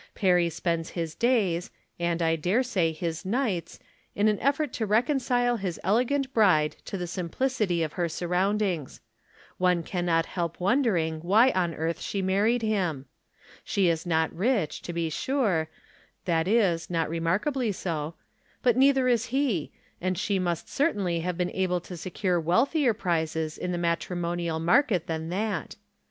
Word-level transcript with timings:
Perry 0.15 0.49
spends 0.49 0.89
his 0.97 1.13
days, 1.13 1.69
and 1.99 2.23
I 2.23 2.35
dare 2.35 2.63
say 2.63 2.91
his 2.91 3.23
nights, 3.23 3.77
in 4.15 4.27
an 4.29 4.39
effort 4.39 4.73
to 4.73 4.87
reconcile 4.87 5.57
his 5.57 5.79
elegant 5.83 6.33
bride 6.33 6.75
to 6.85 6.97
the 6.97 7.05
simplicity 7.05 7.83
of 7.83 7.93
her 7.93 8.09
surroundings. 8.09 8.99
One 9.59 9.83
can 9.83 10.07
not 10.07 10.25
help 10.25 10.59
wondering 10.59 11.19
108 11.21 11.53
From 11.53 11.69
Different 11.69 11.77
Standpoints. 11.77 11.77
why 11.77 11.85
on 11.85 11.87
earth 11.87 12.01
she 12.01 12.33
married 12.33 12.61
him. 12.63 13.05
She 13.63 13.89
is 13.89 14.05
not 14.07 14.33
rich, 14.33 14.81
to 14.81 14.91
be 14.91 15.11
sure— 15.11 15.69
that 16.25 16.47
is, 16.47 16.89
not 16.89 17.07
remarkably 17.07 17.71
so— 17.71 18.15
but 18.63 18.75
nei 18.75 18.91
ther 18.91 19.07
is 19.07 19.25
he, 19.27 19.71
and 20.01 20.17
she 20.17 20.39
must 20.39 20.67
certainly 20.67 21.19
have 21.19 21.37
been 21.37 21.51
able 21.51 21.79
to 21.81 21.95
secure 21.95 22.39
wealthier 22.41 22.95
prizes 22.95 23.55
in 23.55 23.71
the 23.71 23.77
matrimonial 23.77 24.59
mar 24.59 24.81
ket 24.81 25.05
than 25.05 25.29
that. 25.29 25.75